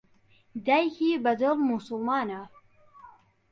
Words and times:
دایکی 0.65 1.07
بەدڵ 1.23 1.57
موسوڵمانە. 1.67 2.41